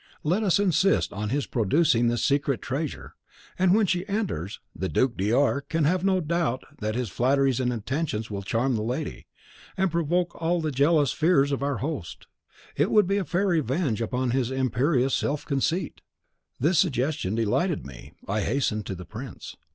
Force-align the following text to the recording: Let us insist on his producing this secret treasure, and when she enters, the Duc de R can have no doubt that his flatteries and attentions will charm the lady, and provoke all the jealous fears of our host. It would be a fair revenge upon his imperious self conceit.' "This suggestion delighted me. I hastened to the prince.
Let 0.23 0.41
us 0.41 0.57
insist 0.57 1.13
on 1.13 1.29
his 1.29 1.45
producing 1.45 2.07
this 2.07 2.23
secret 2.25 2.59
treasure, 2.59 3.13
and 3.59 3.75
when 3.75 3.85
she 3.85 4.07
enters, 4.07 4.59
the 4.75 4.89
Duc 4.89 5.15
de 5.15 5.31
R 5.31 5.61
can 5.61 5.83
have 5.83 6.03
no 6.03 6.19
doubt 6.19 6.63
that 6.79 6.95
his 6.95 7.09
flatteries 7.11 7.59
and 7.59 7.71
attentions 7.71 8.31
will 8.31 8.41
charm 8.41 8.73
the 8.75 8.81
lady, 8.81 9.27
and 9.77 9.91
provoke 9.91 10.33
all 10.41 10.59
the 10.59 10.71
jealous 10.71 11.11
fears 11.11 11.51
of 11.51 11.61
our 11.61 11.77
host. 11.85 12.25
It 12.75 12.89
would 12.89 13.05
be 13.05 13.17
a 13.17 13.23
fair 13.25 13.45
revenge 13.45 14.01
upon 14.01 14.31
his 14.31 14.49
imperious 14.49 15.13
self 15.13 15.45
conceit.' 15.45 16.01
"This 16.59 16.79
suggestion 16.79 17.35
delighted 17.35 17.85
me. 17.85 18.13
I 18.27 18.41
hastened 18.41 18.87
to 18.87 18.95
the 18.95 19.05
prince. 19.05 19.55